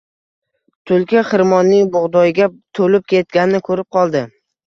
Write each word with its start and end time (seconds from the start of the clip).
Tulki 0.91 1.21
xirmonning 1.33 1.91
bug’doyga 1.97 2.49
to’lib 2.79 3.05
ketganini 3.13 3.63
ko’rib 3.71 3.89
qoldi 3.99 4.25